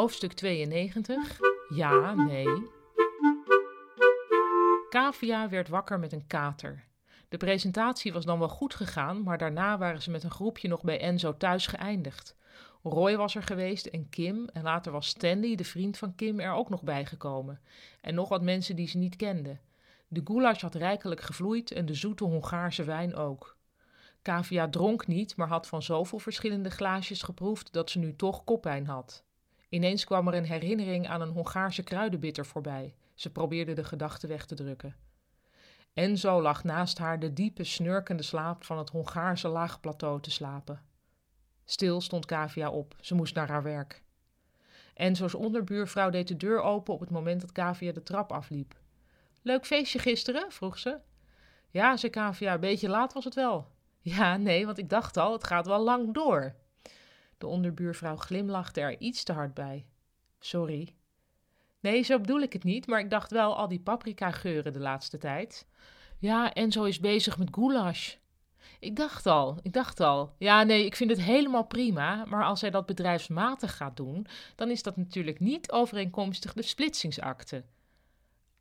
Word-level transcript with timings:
Hoofdstuk 0.00 0.32
92. 0.32 1.40
Ja, 1.74 2.14
nee. 2.14 2.46
Kavia 4.88 5.48
werd 5.48 5.68
wakker 5.68 5.98
met 5.98 6.12
een 6.12 6.26
kater. 6.26 6.84
De 7.28 7.36
presentatie 7.36 8.12
was 8.12 8.24
dan 8.24 8.38
wel 8.38 8.48
goed 8.48 8.74
gegaan, 8.74 9.22
maar 9.22 9.38
daarna 9.38 9.78
waren 9.78 10.02
ze 10.02 10.10
met 10.10 10.22
een 10.22 10.30
groepje 10.30 10.68
nog 10.68 10.82
bij 10.82 11.00
Enzo 11.00 11.36
thuis 11.36 11.66
geëindigd. 11.66 12.36
Roy 12.82 13.16
was 13.16 13.34
er 13.34 13.42
geweest 13.42 13.86
en 13.86 14.08
Kim, 14.08 14.48
en 14.52 14.62
later 14.62 14.92
was 14.92 15.06
Stanley, 15.06 15.54
de 15.54 15.64
vriend 15.64 15.98
van 15.98 16.14
Kim, 16.14 16.40
er 16.40 16.52
ook 16.52 16.68
nog 16.68 16.82
bijgekomen. 16.82 17.60
En 18.00 18.14
nog 18.14 18.28
wat 18.28 18.42
mensen 18.42 18.76
die 18.76 18.88
ze 18.88 18.98
niet 18.98 19.16
kenden. 19.16 19.60
De 20.08 20.20
goulash 20.24 20.60
had 20.60 20.74
rijkelijk 20.74 21.20
gevloeid 21.20 21.70
en 21.70 21.86
de 21.86 21.94
zoete 21.94 22.24
Hongaarse 22.24 22.84
wijn 22.84 23.14
ook. 23.14 23.56
Kavia 24.22 24.68
dronk 24.68 25.06
niet, 25.06 25.36
maar 25.36 25.48
had 25.48 25.66
van 25.66 25.82
zoveel 25.82 26.18
verschillende 26.18 26.70
glaasjes 26.70 27.22
geproefd 27.22 27.72
dat 27.72 27.90
ze 27.90 27.98
nu 27.98 28.16
toch 28.16 28.44
koppijn 28.44 28.86
had. 28.86 29.24
Ineens 29.70 30.04
kwam 30.04 30.28
er 30.28 30.34
een 30.34 30.44
herinnering 30.44 31.08
aan 31.08 31.20
een 31.20 31.32
Hongaarse 31.32 31.82
kruidenbitter 31.82 32.46
voorbij. 32.46 32.94
Ze 33.14 33.32
probeerde 33.32 33.72
de 33.72 33.84
gedachte 33.84 34.26
weg 34.26 34.46
te 34.46 34.54
drukken. 34.54 34.96
Enzo 35.92 36.42
lag 36.42 36.64
naast 36.64 36.98
haar 36.98 37.18
de 37.18 37.32
diepe, 37.32 37.64
snurkende 37.64 38.22
slaap 38.22 38.64
van 38.64 38.78
het 38.78 38.90
Hongaarse 38.90 39.48
laagplateau 39.48 40.20
te 40.20 40.30
slapen. 40.30 40.82
Stil 41.64 42.00
stond 42.00 42.26
Kavia 42.26 42.70
op. 42.70 42.94
Ze 43.00 43.14
moest 43.14 43.34
naar 43.34 43.48
haar 43.48 43.62
werk. 43.62 44.02
Enzo's 44.94 45.34
onderbuurvrouw 45.34 46.10
deed 46.10 46.28
de 46.28 46.36
deur 46.36 46.60
open 46.60 46.94
op 46.94 47.00
het 47.00 47.10
moment 47.10 47.40
dat 47.40 47.52
Kavia 47.52 47.92
de 47.92 48.02
trap 48.02 48.32
afliep. 48.32 48.74
Leuk 49.42 49.66
feestje 49.66 49.98
gisteren? 49.98 50.52
vroeg 50.52 50.78
ze. 50.78 50.98
Ja, 51.70 51.96
zei 51.96 52.12
Kavia, 52.12 52.54
een 52.54 52.60
beetje 52.60 52.88
laat 52.88 53.12
was 53.12 53.24
het 53.24 53.34
wel. 53.34 53.68
Ja, 54.00 54.36
nee, 54.36 54.66
want 54.66 54.78
ik 54.78 54.88
dacht 54.88 55.16
al, 55.16 55.32
het 55.32 55.44
gaat 55.44 55.66
wel 55.66 55.84
lang 55.84 56.14
door. 56.14 56.54
De 57.40 57.46
onderbuurvrouw 57.46 58.16
glimlachte 58.16 58.80
er 58.80 59.00
iets 59.00 59.22
te 59.22 59.32
hard 59.32 59.54
bij. 59.54 59.86
Sorry. 60.38 60.94
Nee, 61.80 62.02
zo 62.02 62.20
bedoel 62.20 62.40
ik 62.40 62.52
het 62.52 62.64
niet, 62.64 62.86
maar 62.86 63.00
ik 63.00 63.10
dacht 63.10 63.30
wel 63.30 63.56
al 63.56 63.68
die 63.68 63.80
paprika 63.80 64.30
geuren 64.30 64.72
de 64.72 64.80
laatste 64.80 65.18
tijd. 65.18 65.66
Ja, 66.18 66.52
Enzo 66.52 66.84
is 66.84 67.00
bezig 67.00 67.38
met 67.38 67.48
goulash. 67.52 68.14
Ik 68.80 68.96
dacht 68.96 69.26
al, 69.26 69.58
ik 69.62 69.72
dacht 69.72 70.00
al. 70.00 70.34
Ja, 70.38 70.62
nee, 70.62 70.84
ik 70.84 70.96
vind 70.96 71.10
het 71.10 71.20
helemaal 71.20 71.66
prima, 71.66 72.24
maar 72.24 72.44
als 72.44 72.60
hij 72.60 72.70
dat 72.70 72.86
bedrijfsmatig 72.86 73.76
gaat 73.76 73.96
doen, 73.96 74.26
dan 74.56 74.70
is 74.70 74.82
dat 74.82 74.96
natuurlijk 74.96 75.40
niet 75.40 75.72
overeenkomstig 75.72 76.52
de 76.52 76.62
splitsingsakte. 76.62 77.64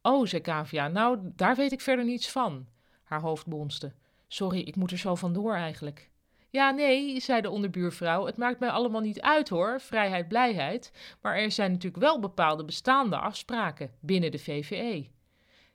Oh, 0.02 0.26
zei 0.26 0.42
Kavia, 0.42 0.88
nou, 0.88 1.20
daar 1.36 1.56
weet 1.56 1.72
ik 1.72 1.82
verder 1.82 2.06
niets 2.06 2.32
van. 2.32 2.68
Haar 3.04 3.22
hoofd 3.22 3.48
bonste. 3.48 3.94
Sorry, 4.28 4.60
ik 4.60 4.76
moet 4.76 4.92
er 4.92 4.98
zo 4.98 5.16
vandoor 5.16 5.54
eigenlijk. 5.54 6.10
Ja, 6.52 6.72
nee, 6.72 7.20
zei 7.20 7.42
de 7.42 7.50
onderbuurvrouw, 7.50 8.26
het 8.26 8.38
maakt 8.38 8.60
mij 8.60 8.70
allemaal 8.70 9.02
niet 9.02 9.22
uit 9.22 9.50
hoor, 9.50 9.82
vrijheid, 9.82 10.28
blijheid, 10.28 10.92
maar 11.22 11.36
er 11.36 11.52
zijn 11.52 11.72
natuurlijk 11.72 12.04
wel 12.04 12.20
bepaalde 12.20 12.66
bestaande 12.66 13.18
afspraken 13.18 13.92
binnen 14.00 14.32
de 14.32 14.40
VVE. 14.40 15.08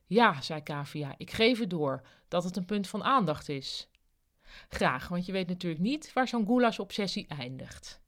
Ja, 0.06 0.40
zei 0.40 0.62
Kavia, 0.62 1.14
ik 1.16 1.30
geef 1.30 1.58
het 1.58 1.70
door, 1.70 2.02
dat 2.28 2.44
het 2.44 2.56
een 2.56 2.64
punt 2.64 2.88
van 2.88 3.04
aandacht 3.04 3.48
is. 3.48 3.88
Graag, 4.68 5.08
want 5.08 5.26
je 5.26 5.32
weet 5.32 5.48
natuurlijk 5.48 5.82
niet 5.82 6.12
waar 6.12 6.28
zo'n 6.28 6.46
goulash-obsessie 6.46 7.26
eindigt. 7.28 8.00